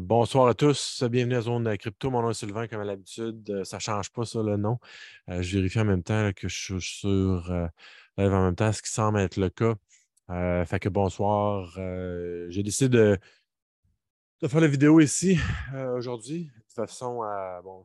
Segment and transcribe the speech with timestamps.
[0.00, 1.02] bonsoir à tous.
[1.10, 2.10] Bienvenue à Zone Crypto.
[2.10, 3.62] Mon nom est Sylvain, comme à l'habitude.
[3.64, 4.78] ça ne change pas, ça, le nom.
[5.28, 7.52] je vérifie en même temps que je suis sur
[8.16, 9.74] live en même temps, ce qui semble être le cas.
[10.64, 11.72] fait que bonsoir.
[12.48, 12.88] J'ai décidé
[14.40, 15.38] de, faire la vidéo ici
[15.96, 17.60] aujourd'hui de façon à.
[17.62, 17.84] Bon,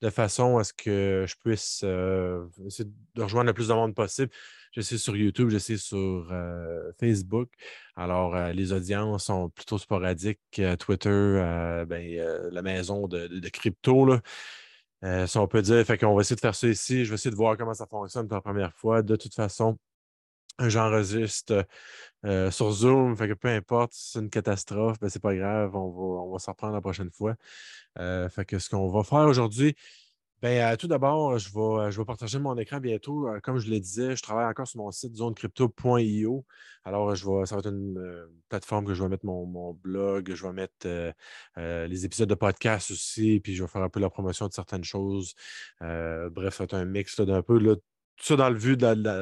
[0.00, 1.84] De façon à ce que je puisse
[2.66, 4.30] essayer de rejoindre le plus de monde possible.
[4.72, 7.50] J'essaie sur YouTube, j'essaie sur euh, Facebook.
[7.94, 10.40] Alors, euh, les audiences sont plutôt sporadiques.
[10.78, 12.02] Twitter, euh, ben,
[12.50, 15.84] la maison de, crypto, là, si on peut dire.
[15.84, 17.04] Fait qu'on va essayer de faire ça ici.
[17.04, 19.02] Je vais essayer de voir comment ça fonctionne pour la première fois.
[19.02, 19.78] De toute façon,
[20.58, 21.66] j'enregistre
[22.50, 23.14] sur Zoom.
[23.16, 25.76] Fait que peu importe c'est une catastrophe, ben, c'est pas grave.
[25.76, 27.34] On va, on va s'en prendre la prochaine fois.
[27.98, 29.76] fait que ce qu'on va faire aujourd'hui,
[30.42, 33.28] Bien, euh, tout d'abord, je vais, euh, je vais partager mon écran bientôt.
[33.28, 36.44] Euh, comme je le disais, je travaille encore sur mon site zonecrypto.io.
[36.84, 40.42] Alors, je vais, ça va être une plateforme que je vais mettre mon, blog, je
[40.44, 40.88] vais mettre
[41.56, 44.82] les épisodes de podcast aussi, puis je vais faire un peu la promotion de certaines
[44.82, 45.34] choses.
[45.80, 47.60] bref, ça va être un mix d'un peu.
[47.60, 47.80] tout
[48.18, 48.76] ça dans le,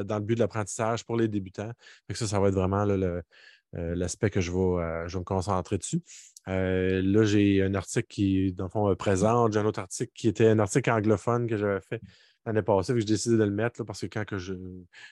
[0.05, 1.73] dans le but de l'apprentissage pour les débutants.
[2.15, 2.87] ça, ça va être vraiment
[3.75, 6.03] l'aspect que je vais, je vais me concentrer dessus.
[6.49, 9.53] Euh, là, j'ai un article qui, dans le fond, me présente.
[9.53, 12.01] J'ai un autre article qui était un article anglophone que j'avais fait
[12.47, 14.55] l'année passée, que j'ai décidé de le mettre parce que quand que je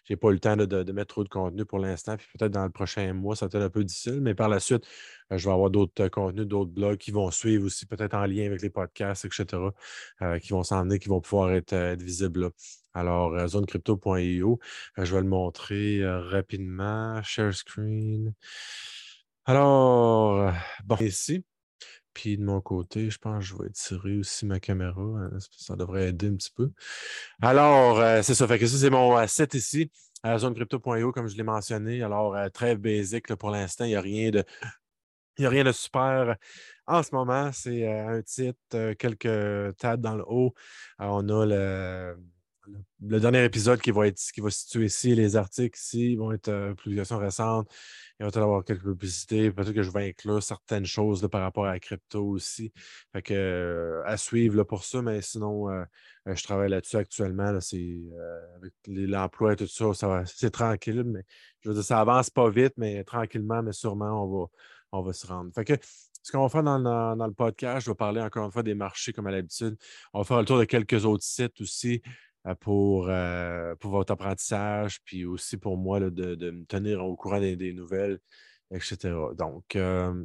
[0.09, 2.65] n'ai pas eu le temps de, mettre trop de contenu pour l'instant, puis peut-être dans
[2.65, 4.87] le prochain mois, ça va être un peu difficile, mais par la suite,
[5.33, 8.25] euh, je vais avoir d'autres euh, contenus, d'autres blogs qui vont suivre aussi, peut-être en
[8.25, 9.63] lien avec les podcasts, etc.,
[10.41, 12.51] qui vont s'en qui vont pouvoir être, visibles là.
[12.95, 14.59] Alors, zonecrypto.io,
[14.97, 17.23] je vais le montrer rapidement.
[17.23, 18.35] Share screen.
[19.49, 20.53] Alors,
[20.85, 21.43] bon, ici.
[22.13, 25.01] Puis de mon côté, je pense que je vais étirer aussi ma caméra.
[25.01, 26.71] Hein, ça devrait aider un petit peu.
[27.41, 28.47] Alors, euh, c'est ça.
[28.47, 29.91] Fait que ça, c'est mon set ici,
[30.23, 32.03] à zonecrypto.io, comme je l'ai mentionné.
[32.03, 33.85] Alors, euh, très basique pour l'instant.
[33.87, 34.45] Il n'y a rien de.
[35.39, 36.37] Il a rien de super
[36.87, 37.51] en ce moment.
[37.53, 40.53] C'est euh, un titre, quelques tables dans le haut.
[40.99, 42.17] on a le,
[43.01, 45.15] le, dernier épisode qui va être qui va se situer ici.
[45.15, 47.69] Les articles ici vont être publications récentes.
[48.21, 49.53] Il va peut-être avoir quelques publicités.
[49.53, 52.73] Peut-être que je vais inclure certaines choses par rapport à la crypto aussi.
[53.13, 55.85] Fait que, euh, à suivre là, pour ça, mais sinon, euh,
[56.27, 57.61] euh, je travaille là-dessus actuellement.
[57.61, 57.97] C'est,
[58.57, 61.25] avec l'emploi et tout ça, ça c'est tranquille, mais
[61.61, 64.47] je veux dire, ça avance pas vite, mais tranquillement, mais sûrement, on va,
[64.93, 65.53] on va se rendre.
[65.55, 65.75] Fait que
[66.29, 68.75] ce qu'on va faire dans, dans, le podcast, je vais parler encore une fois des
[68.75, 69.77] marchés comme à l'habitude.
[70.13, 72.03] On va faire le tour de quelques autres sites aussi.
[72.49, 77.41] Euh, pour, euh, pour votre apprentissage, puis aussi pour moi de, me tenir au courant
[77.41, 78.19] des, nouvelles,
[78.71, 79.15] etc.
[79.37, 80.25] Donc, euh,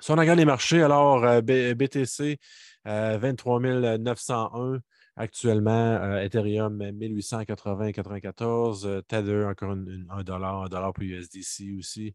[0.00, 2.38] si on regarde les marchés, alors BTC,
[2.84, 3.60] 23
[3.98, 4.80] 901
[5.16, 12.14] actuellement, Ethereum 1880-94, Tether encore un dollar, un dollar pour USDC aussi.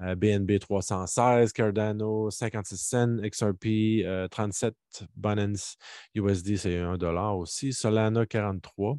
[0.00, 4.74] BNB 316, Cardano 56 cents, XRP 37,
[5.16, 5.76] Binance
[6.14, 8.98] USD c'est 1 dollar aussi, Solana 43.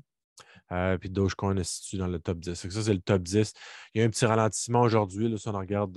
[0.72, 2.56] Euh, puis Dogecoin est situé dans le top 10.
[2.56, 3.54] Ça, c'est le top 10.
[3.94, 5.38] Il y a un petit ralentissement aujourd'hui.
[5.38, 5.94] Si on regarde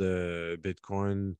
[0.63, 1.35] Bitcoin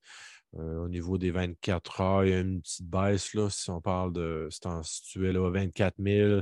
[0.55, 3.33] euh, au niveau des 24 heures, il y a une petite baisse.
[3.33, 4.47] Là, si on parle de.
[4.51, 6.41] C'est situé là, à 24 000.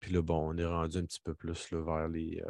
[0.00, 2.42] Puis là, bon, on est rendu un petit peu plus là, vers les.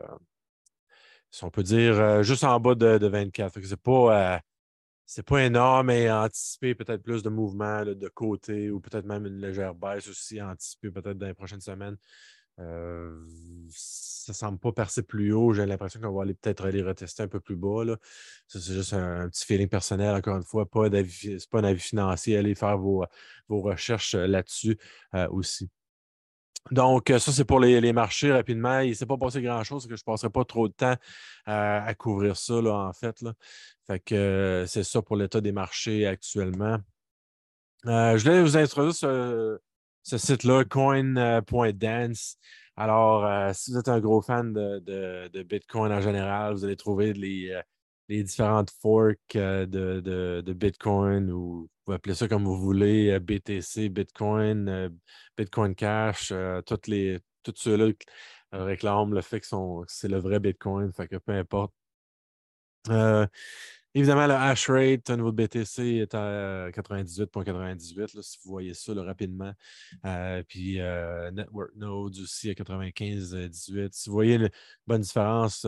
[1.31, 3.61] Si on peut dire, euh, juste en bas de, 24.
[3.61, 8.81] Ce n'est pas, euh, pas énorme, mais anticiper peut-être plus de mouvements de côté ou
[8.81, 11.97] peut-être même une légère baisse aussi, anticiper peut-être dans les prochaines semaines.
[12.61, 13.25] Euh,
[13.71, 15.53] ça ne semble pas percer plus haut.
[15.53, 17.85] J'ai l'impression qu'on va aller peut-être aller retester un peu plus bas.
[18.49, 20.67] c'est juste un, petit feeling personnel, encore une fois.
[20.73, 22.37] Ce n'est pas un avis financier.
[22.37, 23.05] Allez faire vos,
[23.49, 24.79] vos recherches là-dessus
[25.31, 25.71] aussi.
[26.71, 28.81] Donc, euh, ça, c'est pour les, marchés rapidement.
[28.81, 30.97] Il ne s'est pas passé grand-chose, que je ne passerai pas trop de temps
[31.47, 33.21] à, couvrir ça, en fait.
[33.23, 33.33] Là.
[33.87, 36.79] Fait que euh, c'est ça pour l'état des marchés actuellement.
[37.87, 39.59] Euh, je voulais vous introduire ce,
[40.19, 42.37] site-là, coin.dance.
[42.77, 47.61] Alors, si vous êtes un gros fan de, Bitcoin en général, vous allez trouver les,
[48.09, 54.69] les différentes forks de, Bitcoin ou vous appelez ça comme vous voulez, euh, BTC, Bitcoin,
[54.69, 54.91] euh,
[55.39, 57.93] Bitcoin Cash, euh, toutes les, tous ceux-là
[58.53, 59.47] réclament le fait que
[59.87, 61.73] c'est le vrai Bitcoin, fait que peu importe.
[63.95, 68.93] évidemment, le hash rate au niveau de BTC est à 98.98, si vous voyez ça
[68.95, 69.53] rapidement.
[70.47, 70.79] puis
[71.33, 73.89] Network Nodes aussi à 95.18.
[73.93, 74.51] Si vous voyez une
[74.87, 75.67] bonne différence,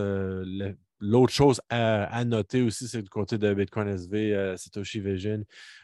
[1.00, 5.42] L'autre chose à, noter aussi, c'est du côté de Bitcoin SV, euh, Satoshi Vision,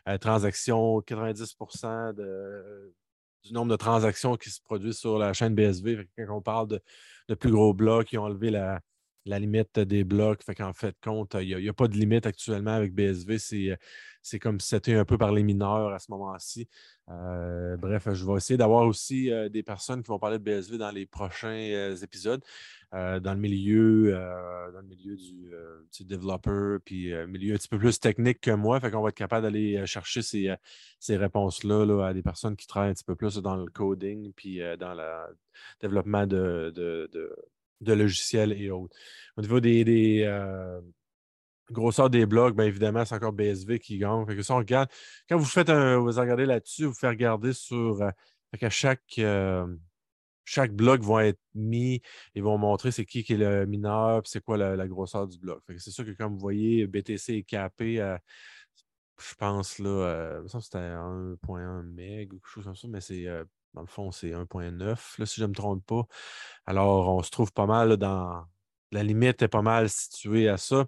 [0.09, 2.13] euh, transactions, 90%
[3.43, 6.07] du nombre de transactions qui se produisent sur la chaîne BSV.
[6.19, 6.69] quand on parle
[7.29, 8.83] de, plus gros blocs qui ont enlevé la,
[9.25, 10.43] limite des blocs.
[10.43, 13.77] Fait qu'en fait, compte, il n'y a, pas de limite actuellement avec BSV.
[14.41, 16.69] Comme si c'était un peu par les mineurs à ce moment-ci.
[17.09, 20.79] Euh, bref, je vais essayer d'avoir aussi euh, des personnes qui vont parler de BSV
[20.79, 22.43] dans les prochains euh, épisodes.
[22.93, 24.13] dans le milieu,
[24.73, 28.81] dans le milieu du, développeur, puis milieu un petit peu plus technique que moi.
[28.81, 30.55] Fait qu'on va être capable d'aller chercher ces,
[30.99, 34.33] ces réponses-là là, à des personnes qui travaillent un petit peu plus dans le coding,
[34.33, 35.37] puis dans le
[35.81, 38.97] développement de, de logiciels et autres.
[39.37, 40.25] Au niveau des, des
[41.71, 44.27] euh, grosseurs des blocs, bien évidemment, c'est encore BSV qui gagne.
[44.27, 44.89] que ça, on regarde.
[45.29, 48.03] Quand vous faites un, vous regardez là-dessus, vous faites regarder sur.
[48.03, 48.11] Euh,
[48.71, 49.67] chaque, euh,
[50.45, 52.01] chaque bloc va être mis,
[52.35, 55.63] ils vont montrer c'est qui qui est le mineur, c'est quoi la, grosseur du bloc.
[55.77, 58.19] c'est sûr que comme vous voyez, BTC est capé à,
[59.19, 63.27] je pense là, ça c'était 1.1 MB ou quelque chose comme ça, mais c'est
[63.77, 66.07] dans le fond, c'est 1.9, si je ne me trompe pas.
[66.65, 68.45] Alors, on se trouve pas mal dans.
[68.91, 70.87] La limite est pas mal située à ça.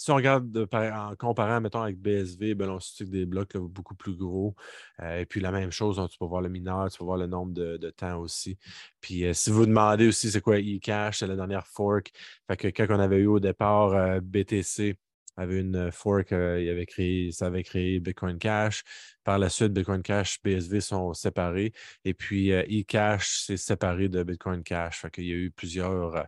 [0.00, 4.16] Si on regarde en comparant, mettons, avec BSV, ben, on se des blocs beaucoup plus
[4.16, 4.56] gros.
[5.00, 7.18] Euh, et puis la même chose, hein, tu peux voir le mineur, tu peux voir
[7.18, 8.56] le nombre de, temps aussi.
[9.02, 12.12] Puis euh, si vous demandez aussi c'est quoi eCash, c'est la dernière fork.
[12.48, 14.96] Fait que quand on avait eu au départ euh, BTC,
[15.36, 16.36] avait une fork, il
[16.70, 18.82] avait créé, ça avait créé Bitcoin Cash.
[19.22, 21.72] Par la suite, Bitcoin Cash, BSV sont séparés.
[22.06, 25.00] Et puis, eCash s'est séparé de Bitcoin Cash.
[25.00, 26.26] Fait y a eu plusieurs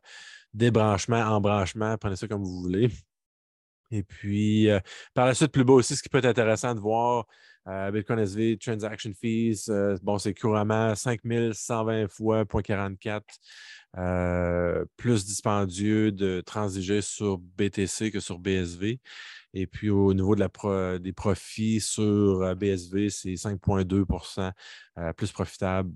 [0.54, 2.90] débranchements, embranchements, prenez ça comme vous voulez.
[3.92, 4.68] Et puis,
[5.14, 7.26] par la suite, plus bas aussi, ce qui peut être intéressant de voir,
[7.92, 9.70] Bitcoin SV, Transaction Fees,
[10.02, 13.22] bon, c'est couramment 5120 fois 0.44.
[13.98, 19.00] Euh, plus dispendieux de transiger sur BTC que sur BSV.
[19.54, 24.52] Et puis au niveau de la des profits sur euh, BSV, c'est 5,2%
[24.98, 25.94] euh, plus profitable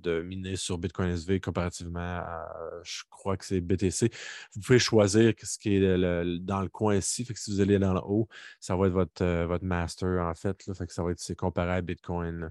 [0.00, 2.46] de miner sur Bitcoin SV comparativement à,
[2.82, 4.10] je crois que c'est BTC.
[4.54, 7.24] Vous pouvez choisir ce qui est dans le coin ici.
[7.24, 8.28] Fait que si vous allez dans le haut,
[8.60, 10.62] ça va être votre, votre master en fait.
[10.74, 12.50] Fait que ça va être comparé à Bitcoin.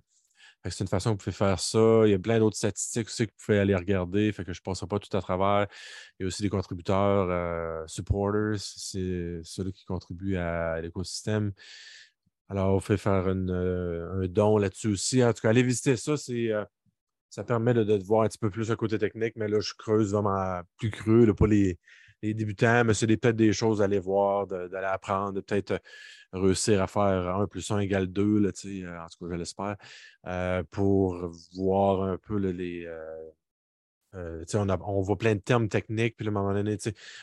[0.69, 2.04] C'est une façon que vous pouvez faire ça.
[2.06, 4.31] Il y a plein d'autres statistiques aussi que vous pouvez aller regarder.
[4.31, 5.68] Fait que je ne passerai pas tout à travers.
[6.19, 11.52] Il y a aussi des contributeurs, euh, supporters, c'est ceux qui contribuent à, l'écosystème.
[12.48, 15.24] Alors, on fait faire euh, un don là-dessus aussi.
[15.24, 16.13] En tout cas, allez visiter ça.
[16.30, 16.66] Euh,
[17.30, 20.12] ça permet de, voir un petit peu plus le côté technique, mais là, je creuse
[20.12, 21.80] vraiment plus creux, pas les,
[22.21, 25.77] les débutants, mais c'est peut-être des choses à aller voir, d'aller apprendre, de peut-être euh,
[26.33, 29.75] réussir à faire 1 plus 1 égale 2, là, euh, en tout cas, je l'espère,
[30.27, 32.88] euh, pour voir un peu les.
[34.13, 36.77] on, on, voit plein de termes techniques, puis à un moment donné,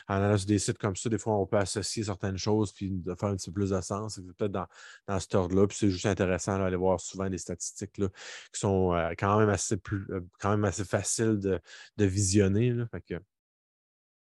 [0.07, 2.89] en allant sur des sites comme ça, des fois, on peut associer certaines choses, puis
[2.91, 4.19] de faire un petit peu plus de sens.
[4.37, 4.67] Peut-être dans,
[5.07, 5.67] dans cet ordre-là.
[5.67, 8.09] Puis c'est juste intéressant d'aller voir souvent des statistiques là,
[8.53, 10.07] qui sont quand, même assez plus,
[10.39, 11.59] quand même assez faciles de,
[11.97, 12.73] de visionner.
[12.91, 13.15] Fait que,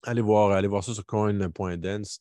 [0.05, 2.21] Allez voir, voir ça sur coin.dance.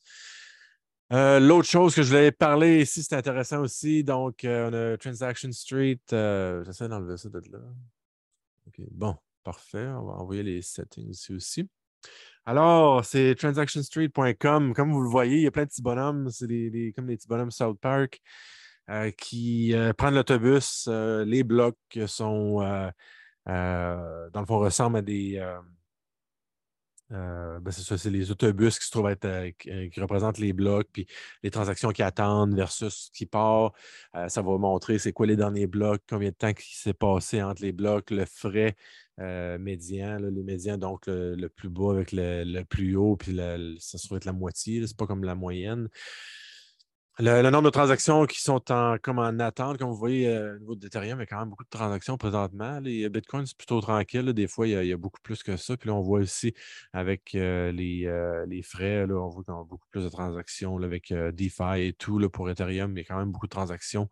[1.14, 4.04] Euh, l'autre chose que je voulais parler ici, c'est intéressant aussi.
[4.04, 6.02] Donc, euh, on a Transaction Street.
[6.12, 7.60] Euh, j'essaie d'enlever ça de là.
[8.92, 9.88] Bon, parfait.
[9.88, 11.70] On va envoyer les settings ici aussi.
[12.46, 14.74] Alors, c'est transactionstreet.com.
[14.74, 16.30] Comme vous le voyez, il y a plein de petits bonhommes.
[16.30, 16.48] C'est
[16.96, 18.22] comme des petits bonhommes South Park
[19.18, 20.88] qui prennent l'autobus.
[20.88, 22.60] les blocs sont,
[23.46, 25.42] dans le fond, ressemblent à des
[27.12, 30.40] euh, ben, c'est ça, c'est les autobus qui se trouvent être, euh, euh, qui, représentent
[30.40, 31.08] les blocs, puis
[31.42, 33.74] les transactions qui attendent versus qui part.
[34.28, 37.62] ça va montrer c'est quoi les derniers blocs, combien de temps qui s'est passé entre
[37.62, 38.76] les blocs, le frais
[39.18, 43.36] médian, le médian, donc le, plus bas avec le, plus haut, puis
[43.80, 45.90] ça se trouve être la moitié, c'est pas comme la moyenne.
[47.20, 50.60] Le, nombre de transactions qui sont en, comme en attente, comme vous voyez, euh, au
[50.60, 52.80] niveau d'Ethereum, il y a quand même beaucoup de transactions présentement.
[52.80, 54.34] Les Bitcoin, c'est plutôt tranquille.
[54.34, 55.76] Des fois, il y, a, beaucoup plus que ça.
[55.78, 56.54] Puis là, on voit aussi
[56.94, 61.12] avec euh, euh, les, frais, là, on voit qu'on a beaucoup plus de transactions avec
[61.12, 62.20] DeFi et tout.
[62.20, 64.10] Là, pour Ethereum, il y a quand même beaucoup de transactions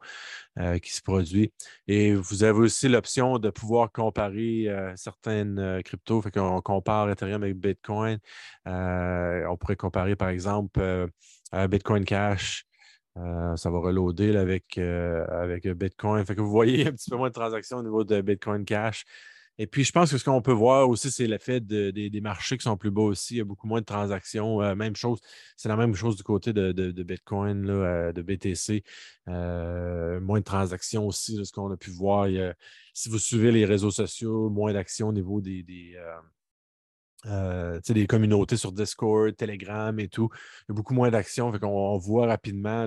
[0.81, 1.49] qui se produisent.
[1.87, 6.23] Et vous avez aussi l'option de pouvoir comparer certaines cryptos.
[6.23, 8.17] Fait qu'on compare Ethereum avec Bitcoin.
[8.65, 11.07] on pourrait comparer, par exemple,
[11.53, 12.65] Bitcoin Cash.
[13.17, 16.25] Euh, ça va reloader avec, euh, avec Bitcoin.
[16.25, 19.05] Fait que vous voyez un petit peu moins de transactions au niveau de Bitcoin Cash.
[19.57, 22.63] Et puis, je pense que ce qu'on peut voir aussi, c'est l'effet des marchés qui
[22.63, 23.35] sont plus bas aussi.
[23.35, 24.61] Il y a beaucoup moins de transactions.
[24.61, 25.21] Euh, même chose,
[25.55, 28.83] c'est la même chose du côté de, Bitcoin, de BTC.
[29.27, 32.27] moins de transactions aussi, ce qu'on a pu voir.
[32.93, 36.15] si vous suivez les réseaux sociaux, moins d'actions au niveau des, euh,
[37.25, 40.29] des communautés sur Discord, Telegram et tout.
[40.33, 41.51] Il y a beaucoup moins d'actions.
[41.61, 42.85] On, on voit rapidement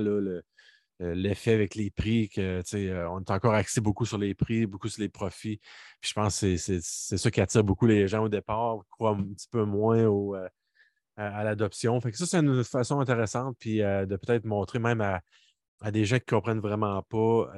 [1.01, 4.67] euh, l'effet avec les prix, que, euh, on est encore axé beaucoup sur les prix,
[4.67, 5.61] beaucoup sur les profits.
[6.01, 8.77] Puis je pense que c'est ça qui attire beaucoup les gens au départ.
[8.77, 10.35] On croit un petit peu moins au,
[11.17, 12.01] à l'adoption.
[12.01, 15.21] Fait que ça, c'est une façon intéressante, puis de peut-être montrer même à,
[15.93, 17.53] des gens qui ne comprennent vraiment pas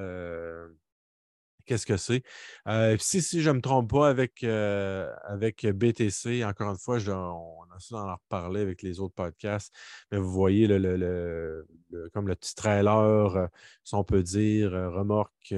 [1.70, 2.24] qu'est-ce que c'est?
[2.66, 6.98] Euh, si, si je ne me trompe pas avec, euh, avec BTC, encore une fois,
[6.98, 9.72] on a ça d'en reparler avec les autres podcasts,
[10.10, 11.64] mais vous voyez le,
[12.12, 13.46] comme le petit trailer, euh,
[13.84, 15.54] si on peut dire, remorque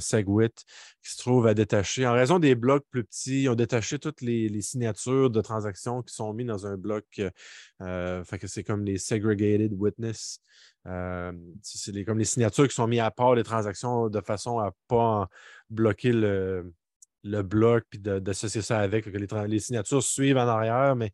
[0.00, 0.64] Segwit,
[1.02, 2.06] qui se trouve à détacher.
[2.06, 6.14] En raison des blocs plus petits, ils ont détaché toutes les, signatures de transactions qui
[6.14, 7.04] sont mises dans un bloc.
[7.80, 10.40] fait que c'est comme les segregated witness.
[10.86, 14.66] Euh, c'est comme les signatures qui sont mises à part les transactions de façon à
[14.66, 15.28] ne pas
[15.70, 16.72] bloquer le,
[17.24, 19.04] bloc puis d'associer ça avec.
[19.04, 21.12] Que les, signatures suivent en arrière, mais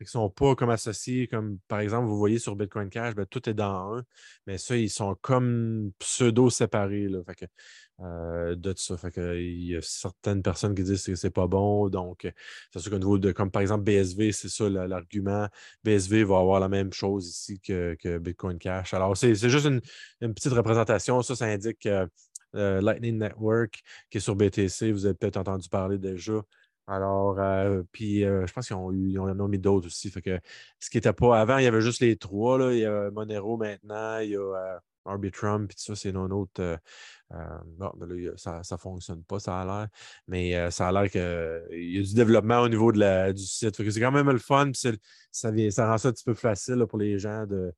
[0.00, 1.28] ils ne sont pas comme associés.
[1.28, 4.04] Comme par exemple, vous voyez sur Bitcoin Cash, ben, tout est dans un,
[4.46, 7.08] mais ça, ils sont comme pseudo-séparés.
[8.00, 8.96] Euh, de ça.
[8.96, 11.88] Fait que, il y a certaines personnes qui disent que c'est pas bon.
[11.88, 12.30] Donc,
[12.72, 15.48] c'est sûr qu'au niveau de, comme par exemple BSV, c'est ça l'argument.
[15.84, 18.94] BSV va avoir la même chose ici que, Bitcoin Cash.
[18.94, 19.80] Alors, c'est juste une,
[20.34, 21.22] petite représentation.
[21.22, 24.90] Ça, ça indique euh, Lightning Network qui est sur BTC.
[24.90, 26.42] Vous avez peut-être entendu parler déjà.
[26.86, 30.10] Alors, euh, puis je pense qu'ils ont, en ont mis d'autres aussi.
[30.10, 32.58] Ce qui n'était pas avant, il y avait juste les trois.
[32.58, 32.72] Là.
[32.72, 36.78] Il y a Monero maintenant, il y a Arbitrum, puis ça, c'est un autre.
[37.30, 37.92] bon,
[38.36, 39.88] ça ne fonctionne pas, ça a l'air.
[40.28, 41.20] Mais ça a l'air qu'il
[41.70, 43.74] y a du développement au niveau de la, du site.
[43.76, 44.92] C'est quand même le fun, puis ça,
[45.70, 47.72] ça rend ça un petit peu facile pour les gens de,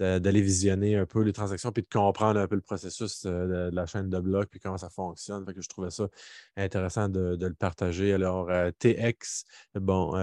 [0.00, 3.86] d'aller visionner un peu les transactions puis de comprendre un peu le processus de, la
[3.86, 5.44] chaîne de blocs puis comment ça fonctionne.
[5.44, 6.08] Que je trouvais ça
[6.56, 8.12] intéressant de, le partager.
[8.12, 10.14] Alors, TX, bon,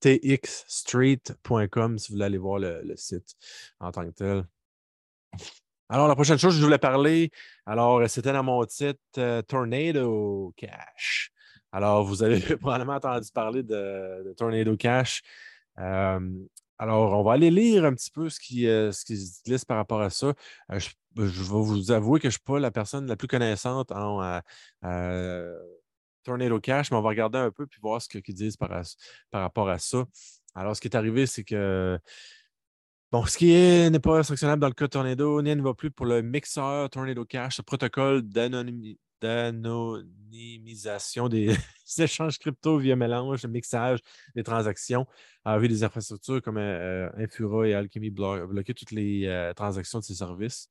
[0.00, 3.34] txstreet.com si vous voulez aller voir le, site
[3.80, 4.44] en tant que tel.
[5.88, 7.30] Alors, la prochaine chose, je voulais parler,
[7.64, 11.30] alors, c'était dans mon titre euh, Tornado Cash.
[11.70, 15.22] Alors, vous avez probablement entendu parler de, Tornado Cash.
[15.78, 16.18] Euh,
[16.78, 20.00] alors, on va aller lire un petit peu ce qui, euh, ce se par rapport
[20.00, 20.34] à ça.
[20.70, 24.40] Je, vais vous avouer que je ne suis pas la personne la plus connaissante en
[26.24, 28.82] Tornado Cash, mais on va regarder un peu puis voir ce qu'ils disent par,
[29.30, 30.04] par rapport à ça.
[30.54, 31.98] Alors, ce qui est arrivé, c'est que
[33.12, 36.06] Bon, ce qui n'est pas instructionnable dans le cas Tornado, n'y ne va plus pour
[36.06, 38.22] le mixeur Tornado Cash, le protocole
[39.20, 41.54] d'anonymisation des
[41.98, 44.00] échanges crypto via mélange, mixage
[44.34, 45.06] des transactions,
[45.44, 50.04] a vu des infrastructures comme euh, Infura et Alchemy bloquer toutes les euh, transactions de
[50.04, 50.68] ces services.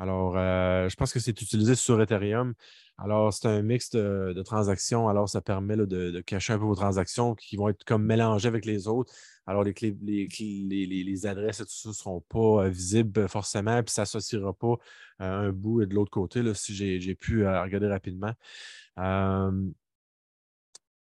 [0.00, 2.54] Alors, euh, je pense que c'est utilisé sur Ethereum.
[2.96, 5.10] Alors, c'est un mix de, transactions.
[5.10, 8.64] Alors, ça permet de, cacher un peu vos transactions qui vont être comme mélangées avec
[8.64, 9.12] les autres.
[9.46, 14.06] Alors, les, les, adresses et tout ça ne seront pas euh, visibles forcément, puis ça
[14.06, 14.76] s'associera pas
[15.18, 18.32] à un bout et de l'autre côté, là, si j'ai pu euh, regarder rapidement.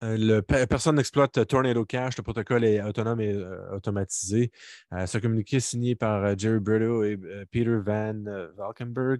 [0.01, 2.17] Le, personne n'exploite Tornado Cash.
[2.17, 3.35] Le protocole est autonome et
[3.71, 4.51] automatisé.
[5.05, 7.17] ce communiqué signé par Jerry Brito et
[7.51, 8.23] Peter Van
[8.57, 9.19] Valkenburg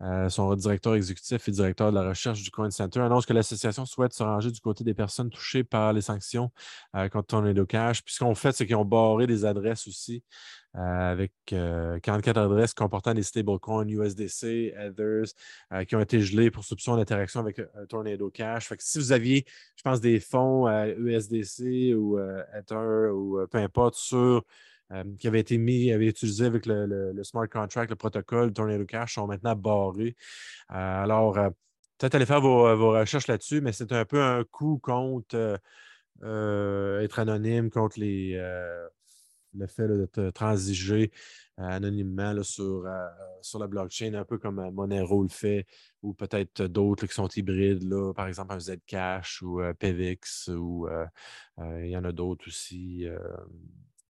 [0.00, 3.84] euh, son directeur exécutif et directeur de la recherche du Coin Center, annonce que l'association
[3.84, 6.52] souhaite se ranger du côté des personnes touchées par les sanctions
[6.94, 8.04] euh, contre Tornado Cash.
[8.04, 10.22] Puis ce qu'on fait, c'est qu'ils ont barré des adresses aussi
[10.76, 15.32] euh, avec 44 adresses comportant des stablecoins USDC, Ethers,
[15.86, 18.68] qui ont été gelées pour soupçon d'interaction avec Tornado Cash.
[18.68, 22.18] Fait que si vous aviez, je pense, des fonds USDC ou
[22.54, 24.44] Ether ou peu importe sur
[24.92, 28.86] euh, qui avait été mis, avait été utilisé avec le, smart contract, le protocole Tornado
[28.86, 30.16] Cash, sont maintenant barrés.
[30.70, 31.50] Euh, alors, euh,
[31.98, 35.60] peut-être aller faire vos, recherches là-dessus, mais c'est un peu un coup contre
[36.22, 41.10] être anonyme, contre le fait de transiger
[41.58, 45.66] anonymement sur, la blockchain, un peu comme Monero le fait,
[46.02, 50.88] ou peut-être d'autres qui sont hybrides, là, par exemple un Zcash ou PVX, ou
[51.58, 53.06] il y en a d'autres aussi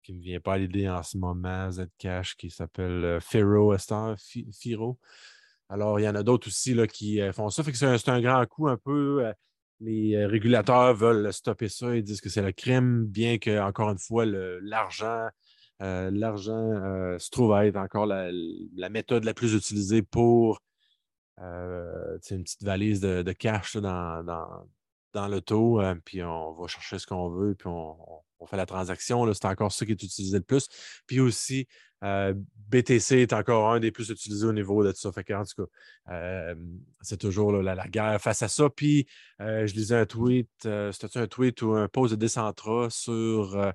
[0.08, 3.76] qui ne me vient pas à l'idée en ce moment, Zcash, qui s'appelle euh, Firo,
[4.58, 4.98] Firo?
[5.68, 7.62] Alors, il y en a d'autres aussi là, qui euh, font ça.
[7.62, 9.26] C'est un, grand coup un peu.
[9.26, 9.32] Euh,
[9.80, 11.94] les régulateurs veulent stopper ça.
[11.94, 15.28] Ils disent que c'est le crime, bien que, encore une fois, l'argent.
[15.80, 20.60] L'argent se trouve à être encore la, méthode la plus utilisée pour
[21.38, 24.66] une petite valise de, cash dans, dans,
[25.12, 29.32] dans l'auto, puis on va chercher ce qu'on veut, puis on, on fait la transaction.
[29.32, 30.68] C'est encore ça qui est utilisé le plus.
[31.06, 31.66] Puis aussi,
[32.04, 32.32] euh,
[32.70, 35.12] BTC est encore un des plus utilisés au niveau de tout ça.
[35.12, 36.54] Fait en tout cas, euh,
[37.00, 38.68] c'est toujours la, guerre face à ça.
[38.70, 39.06] Puis,
[39.40, 43.72] euh, je lisais un tweet, c'était un tweet ou un post de Decentra sur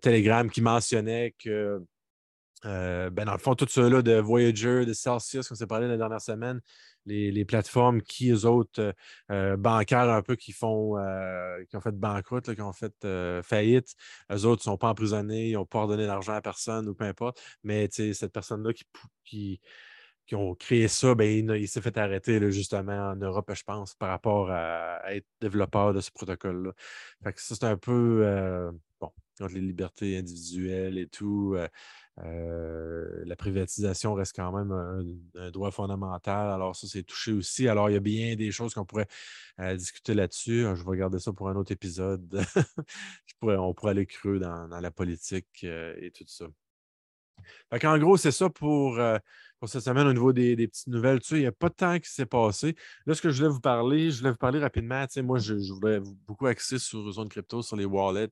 [0.00, 1.80] Telegram qui mentionnait que,
[2.64, 6.20] ben dans le fond, tout ceux-là de Voyager, de Celsius, qu'on s'est parlé la dernière
[6.20, 6.60] semaine,
[7.06, 8.94] les, plateformes qui, eux autres,
[9.28, 10.96] bancaires un peu, qui font
[11.68, 12.94] qui ont fait banqueroute, qui ont fait
[13.42, 13.94] faillite,
[14.32, 17.04] eux autres ne sont pas emprisonnés, ils n'ont pas ordonné d'argent à personne ou peu
[17.04, 17.40] importe.
[17.62, 18.72] Mais cette personne-là
[19.24, 19.60] qui,
[20.26, 24.08] qui, ont créé ça, ben, il, s'est fait arrêter justement en Europe, je pense, par
[24.08, 26.72] rapport à, être développeur de ce protocole-là.
[27.36, 28.70] ça, c'est un peu
[29.00, 31.56] bon, contre les libertés individuelles et tout.
[32.24, 36.50] Euh, la privatisation reste quand même un, droit fondamental.
[36.50, 37.68] Alors, ça, c'est touché aussi.
[37.68, 39.08] Alors, il y a bien des choses qu'on pourrait
[39.60, 40.62] euh, discuter là-dessus.
[40.74, 42.42] Je vais regarder ça pour un autre épisode.
[43.42, 46.46] on pourrait aller creux dans, la politique euh, et tout ça.
[47.84, 48.98] en gros, c'est ça pour,
[49.58, 51.20] pour cette semaine au niveau des, petites nouvelles.
[51.32, 52.74] il n'y a pas de temps qui s'est passé.
[53.04, 55.04] Là, ce que je voulais vous parler, je voulais vous parler rapidement.
[55.22, 58.30] moi, je, voudrais beaucoup axer sur Zone Crypto, sur les wallets.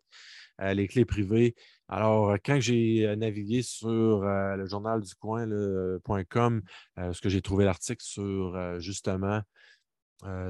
[0.61, 1.55] Les clés privées.
[1.89, 6.63] Alors, euh, quand j'ai euh, navigué sur le journal du coin.com,
[6.97, 9.41] ce que j'ai trouvé l'article sur justement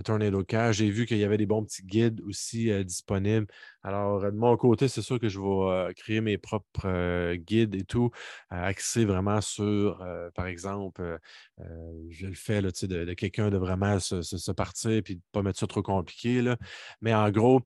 [0.04, 3.46] Tornado Cash, j'ai vu qu'il y avait des bons petits guides aussi disponibles.
[3.82, 8.10] Alors, de mon côté, c'est sûr que je vais créer mes propres guides et tout,
[8.50, 11.18] axés vraiment sur, par exemple,
[12.10, 15.42] je le fais là, de, de quelqu'un de vraiment se, partir et de ne pas
[15.42, 16.54] mettre ça trop compliqué.
[17.00, 17.60] Mais en gros,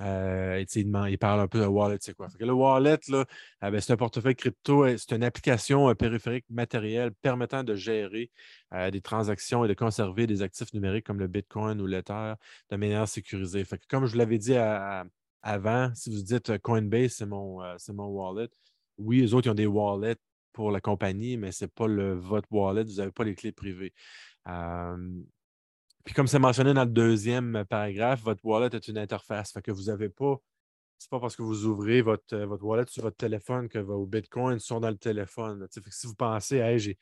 [0.00, 2.28] euh, il, parle un peu de wallet, c'est quoi?
[2.40, 3.24] le wallet, euh,
[3.60, 8.30] ben, c'est un portefeuille crypto, euh, c'est une application périphérique matérielle permettant de gérer
[8.90, 12.34] des transactions et de conserver des actifs numériques comme le Bitcoin ou l'Ether
[12.70, 13.64] de manière sécurisée.
[13.88, 14.56] Comme je l'avais dit
[15.42, 17.60] avant, si vous dites Coinbase, c'est mon,
[18.06, 18.48] wallet,
[18.96, 20.16] oui, les autres, ils ont des wallets
[20.54, 23.92] pour la compagnie, mais ce n'est pas votre wallet, vous n'avez pas les clés privées.
[26.04, 29.52] Puis comme c'est mentionné dans le deuxième paragraphe, votre wallet est une interface.
[29.52, 30.36] Fait que vous n'avez pas.
[30.98, 34.06] C'est pas parce que vous ouvrez votre, euh, votre wallet sur votre téléphone que vos
[34.06, 35.66] bitcoins sont dans le téléphone.
[35.72, 36.98] Fait que si vous pensez, hey, j'ai,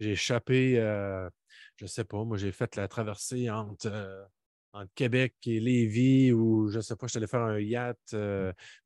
[0.00, 1.28] échappé, euh,
[1.76, 4.24] je ne sais pas, moi j'ai fait la traversée entre, euh,
[4.72, 8.16] entre, Québec et Lévis ou je ne sais pas, je suis allé faire un yacht,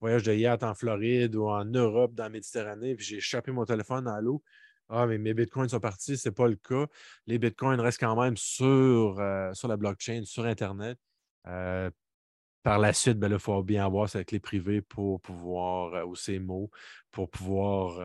[0.01, 3.65] voyage de yacht en Floride ou en Europe, dans la Méditerranée, puis j'ai échappé mon
[3.65, 4.43] téléphone dans l'eau.
[4.91, 6.87] Ah, mais mes bitcoins sont partis, ce n'est pas le cas.
[7.27, 10.99] Les bitcoins restent quand même sur, euh, sur la blockchain, sur Internet.
[11.47, 11.91] Euh,
[12.63, 16.15] par la suite, ben il faut bien avoir sa clé privée pour pouvoir, euh, ou
[16.17, 16.71] ses mots,
[17.11, 18.01] pour pouvoir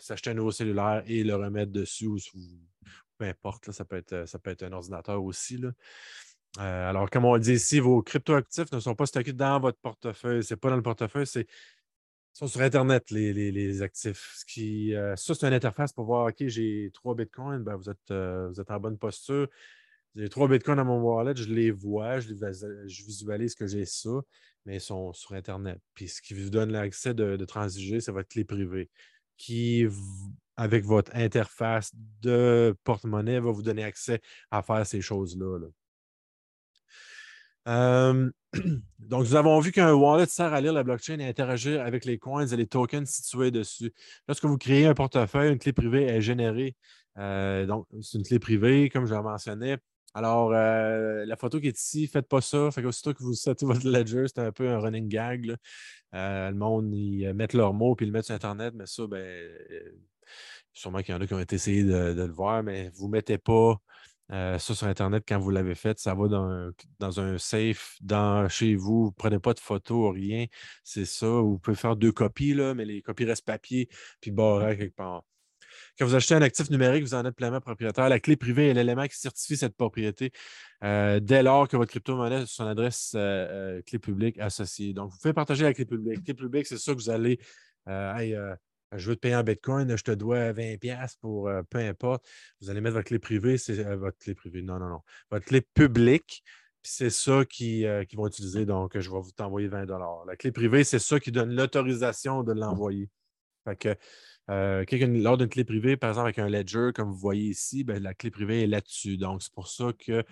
[0.00, 2.18] s'acheter un nouveau cellulaire et le remettre dessus, ou,
[3.18, 5.58] peu importe, ça, peut être, ça peut être un ordinateur aussi.
[5.58, 5.72] Là.
[6.58, 10.42] alors, comme on le dit ici, vos cryptoactifs ne sont pas stockés dans votre portefeuille.
[10.42, 11.46] Ce n'est pas dans le portefeuille, c'est
[12.34, 14.34] sont sur Internet, les, actifs.
[14.36, 17.88] Ce qui, euh, ça, c'est une interface pour voir, OK, j'ai trois bitcoins, ben, vous,
[17.88, 19.48] êtes, euh, vous êtes en bonne posture.
[20.16, 22.32] J'ai trois bitcoins dans mon wallet, je les vois, je,
[23.04, 24.10] visualise que j'ai ça,
[24.64, 25.78] mais ils sont sur Internet.
[25.94, 28.90] Puis ce qui vous donne l'accès de, transiger, c'est votre clé privée,
[29.36, 29.86] qui,
[30.56, 34.20] avec votre interface de porte-monnaie, va vous donner accès
[34.50, 35.58] à faire ces choses-là.
[35.58, 35.68] là
[37.68, 38.30] euh,
[38.98, 42.18] donc, nous avons vu qu'un wallet sert à lire la blockchain et interagir avec les
[42.18, 43.92] coins et les tokens situés dessus.
[44.28, 46.76] Lorsque vous créez un portefeuille, une clé privée est générée.
[47.18, 49.76] Euh, donc, c'est une clé privée, comme je l'ai mentionné.
[50.14, 52.70] Alors, euh, la photo qui est ici, faites pas ça.
[52.70, 55.56] Fait qu'aussitôt que vous sortez votre ledger, c'est un peu un running gag.
[56.12, 59.50] le monde, ils mettent leurs mots puis ils le mettent sur Internet, mais ça, ben,
[60.72, 63.38] sûrement qu'il y en a qui ont essayé de le voir, mais vous ne mettez
[63.38, 63.80] pas
[64.32, 68.48] euh, ça sur Internet, quand vous l'avez fait, ça va dans, dans un safe dans,
[68.48, 69.04] chez vous.
[69.04, 70.46] Vous ne prenez pas de photos, rien.
[70.82, 71.26] C'est ça.
[71.26, 73.88] Vous pouvez faire deux copies, là, mais les copies restent papier
[74.20, 75.24] puis barré quelque part.
[75.98, 78.08] Quand vous achetez un actif numérique, vous en êtes pleinement propriétaire.
[78.08, 80.30] La clé privée est l'élément qui certifie cette propriété
[80.82, 84.92] euh, dès lors que votre crypto-monnaie a son adresse euh, clé publique associée.
[84.92, 86.16] Donc, vous pouvez partager la clé publique.
[86.18, 87.38] La clé publique, c'est ça que vous allez
[88.96, 92.24] je veux te payer en Bitcoin, je te dois 20$ pour euh, peu importe.
[92.60, 94.62] Vous allez mettre votre clé privée, c'est euh, votre clé privée.
[94.62, 95.00] Non, non, non.
[95.30, 96.42] Votre clé publique,
[96.82, 98.66] c'est ça qu'ils euh, vont utiliser.
[98.66, 99.86] Donc, je vais vous t'envoyer 20
[100.26, 103.08] La clé privée, c'est ça qui donne l'autorisation de l'envoyer.
[103.64, 103.96] Fait que
[104.48, 108.14] lors d'une clé privée, par exemple avec un ledger, comme vous voyez ici, ben, la
[108.14, 109.16] clé privée est là-dessus.
[109.16, 110.24] Donc, c'est pour ça que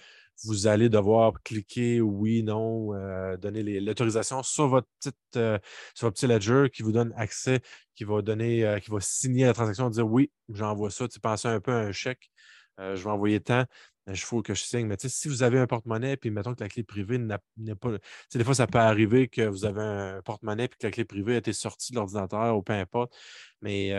[0.45, 5.59] vous allez devoir cliquer oui, non, euh, donner l'autorisation sur votre petite, euh,
[5.95, 7.61] sur votre petit ledger qui vous donne accès,
[7.95, 11.09] qui va donner, euh, qui va signer la transaction, dire oui, j'envoie ça.
[11.09, 12.31] Tu penses un peu à un chèque,
[12.79, 13.65] je vais envoyer tant.
[14.09, 14.87] Il faut que je signe.
[14.87, 17.91] Mais si vous avez un porte-monnaie, puis mettons que la clé privée n'est pas.
[18.35, 21.35] Des fois, ça peut arriver que vous avez un porte-monnaie puis que la clé privée
[21.35, 23.15] a été sortie de l'ordinateur ou peu importe.
[23.61, 23.97] Mais vous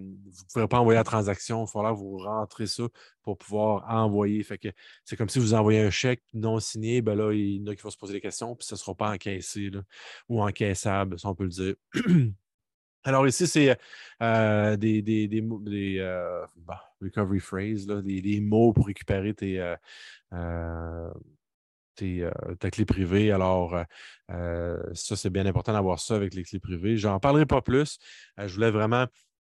[0.00, 1.64] ne pourrez pas envoyer la transaction.
[1.64, 2.84] Il falloir vous rentrer ça
[3.22, 4.42] pour pouvoir envoyer.
[4.44, 4.68] Fait que
[5.04, 7.74] c'est comme si vous envoyez un chèque non signé, ben là, il y en a
[7.74, 9.70] qui vont se poser des questions, puis ce ne sera pas encaissé
[10.28, 11.74] ou encaissable, si on peut le dire.
[13.04, 13.78] Alors ici, c'est
[14.22, 15.42] euh, des, des, des,
[15.98, 19.58] euh, bah, recovery phrases, des, mots pour récupérer tes,
[20.32, 21.08] euh,
[22.58, 23.32] ta clé privée.
[23.32, 23.74] Alors,
[24.28, 26.96] ça, c'est bien important d'avoir ça avec les clés privées.
[26.98, 27.98] Je n'en parlerai pas plus.
[28.36, 29.06] je voulais vraiment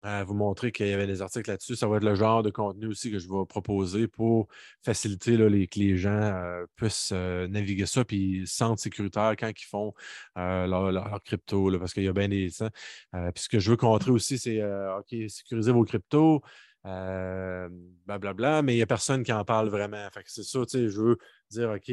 [0.03, 1.75] vous montrer qu'il y avait des articles là-dessus.
[1.75, 4.47] Ça va être le genre de contenu aussi que je vais proposer pour
[4.83, 9.49] faciliter les, que les gens euh, puissent euh, naviguer ça puis se sentent sécuritaires quand
[9.49, 9.93] ils font
[10.37, 12.49] euh, leur, crypto, parce qu'il y a bien des.
[12.49, 16.41] puis ce que je veux montrer aussi, c'est OK, sécuriser vos cryptos.
[16.83, 20.07] blablabla, mais il n'y a personne qui en parle vraiment.
[20.25, 21.17] c'est ça, je veux
[21.49, 21.91] dire, OK,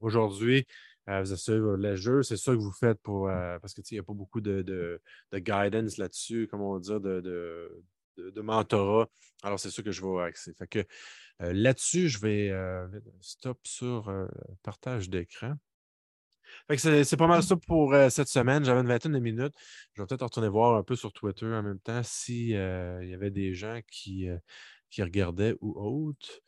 [0.00, 3.28] aujourd'hui, euh, vous asseyez le jeu, c'est ça que vous faites pour.
[3.28, 5.00] Euh, parce qu'il n'y a pas beaucoup de, de,
[5.38, 7.20] guidance là-dessus, comment on dire, de,
[8.16, 9.08] de, mentorat.
[9.42, 10.54] Alors, c'est ça que je vais axer.
[10.54, 10.78] Fait que
[11.40, 12.52] euh, là-dessus, je vais
[13.20, 14.12] stop sur
[14.62, 15.54] partage d'écran.
[16.68, 18.64] Fait que c'est pas mal ça pour cette semaine.
[18.64, 19.54] J'avais une vingtaine de minutes.
[19.94, 23.30] Je vais peut-être retourner voir un peu sur Twitter en même temps s'il y avait
[23.30, 24.28] des gens qui,
[24.90, 26.40] qui regardaient ou autres.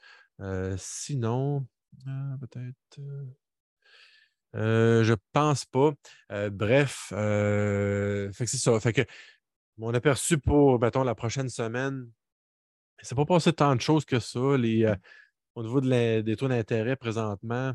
[0.77, 1.67] sinon,
[2.41, 3.01] peut-être.
[4.55, 5.93] Euh, je pense pas.
[6.33, 8.79] Euh, bref, euh, c'est ça.
[9.77, 12.09] Mon aperçu pour, la prochaine semaine,
[13.03, 14.39] c'est pas passé tant de choses que ça.
[14.41, 17.75] au niveau des taux d'intérêt présentement,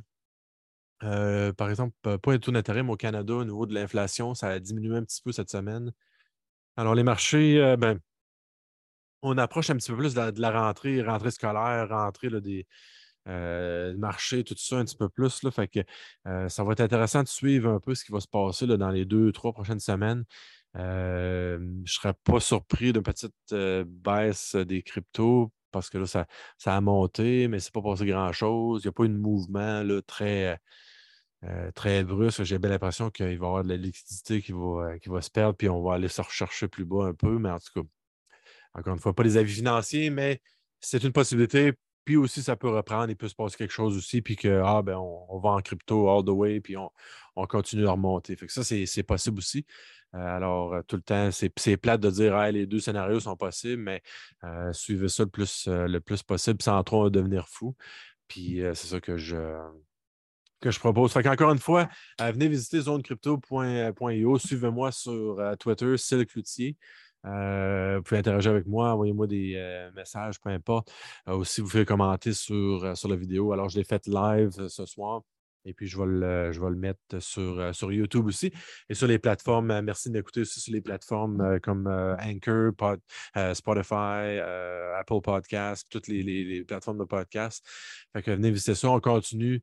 [1.00, 4.60] par exemple, pas les taux d'intérêt, mais au Canada, au niveau de l'inflation, ça a
[4.60, 5.92] diminué un petit peu cette semaine.
[6.78, 8.00] Alors, les marchés, ben,
[9.22, 12.66] on approche un petit peu plus de la, rentrée, rentrée scolaire, rentrée des,
[13.28, 15.44] euh, marché, tout ça un petit peu plus.
[15.44, 15.80] Là, fait que
[16.28, 18.78] euh, ça va être intéressant de suivre un peu ce qui va se passer là,
[18.78, 20.24] dans les deux, trois prochaines semaines.
[20.78, 23.34] Euh, je ne serais pas surpris d'une petite
[23.86, 26.26] baisse des cryptos parce que là, ça,
[26.58, 28.82] ça a monté, mais c'est pas passé grand-chose.
[28.84, 30.60] Il n'y a pas eu de mouvement là, très,
[31.76, 32.44] très brusque.
[32.44, 35.30] J'ai bien l'impression qu'il va y avoir de la liquidité qui va, qui va se
[35.30, 37.38] perdre, puis on va aller se rechercher plus bas un peu.
[37.38, 37.88] Mais en tout cas,
[38.74, 40.42] encore une fois, pas les avis financiers, mais
[40.80, 41.74] c'est une possibilité
[42.06, 44.82] puis aussi, ça peut reprendre, il peut se passer quelque chose aussi, puis que, ah,
[44.82, 46.90] ben, on, va en crypto all the way, puis on,
[47.48, 48.36] continue à remonter.
[48.36, 49.66] Fait que ça, c'est possible aussi.
[50.16, 53.82] Euh, alors, euh, tout le temps, c'est plate de dire, les deux scénarios sont possibles,
[53.82, 54.02] mais
[54.44, 57.76] euh, suivez ça le plus, le plus possible sans trop devenir fou.
[58.28, 59.38] Puis c'est ça que je,
[60.62, 61.12] que je propose.
[61.14, 64.38] Fait une fois, venez visiter zonecrypto.io.
[64.40, 66.30] Suivez-moi sur Twitter, Silk
[67.26, 70.92] euh, vous pouvez interagir avec moi, envoyez-moi des euh, messages, peu importe.
[71.28, 73.52] Euh, aussi, vous pouvez commenter sur, sur la vidéo.
[73.54, 75.22] Alors, je l'ai faite live ce soir.
[75.66, 78.52] Et puis, je vais le, je vais le mettre sur, euh, sur YouTube aussi
[78.90, 79.72] et sur les plateformes.
[79.72, 82.72] Euh, merci d'écouter aussi sur les plateformes euh, comme Anchor,
[83.54, 84.40] Spotify,
[84.98, 87.66] Apple Podcasts, toutes les, plateformes de podcast.
[88.14, 89.62] Fait que venez visiter ça, on continue.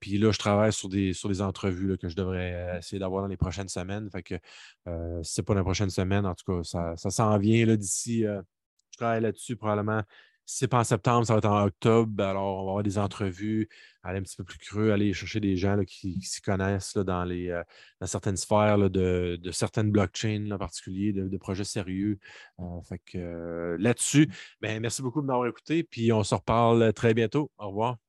[0.00, 3.28] puis là, je travaille sur des, sur des entrevues que je devrais essayer d'avoir dans
[3.28, 4.10] les prochaines semaines.
[4.10, 4.34] Fait que
[5.22, 7.66] si ce n'est pas dans les prochaines semaines, en tout cas, ça, ça s'en vient
[7.76, 8.22] d'ici.
[8.22, 10.02] je travaille là-dessus probablement
[10.46, 12.22] c'est pas en septembre, ça va être en octobre.
[12.24, 13.68] Alors, on va avoir des entrevues,
[14.02, 17.50] aller un petit peu plus creux, aller chercher des gens qui, s'y connaissent dans, les,
[17.50, 17.62] euh,
[18.00, 22.18] dans certaines sphères de, certaines blockchains en particulier, de, projets sérieux.
[22.60, 24.30] Euh, fait que euh, là-dessus,
[24.60, 25.82] ben, merci beaucoup de m'avoir écouté.
[25.82, 27.50] Puis on se reparle très bientôt.
[27.58, 28.05] Au revoir.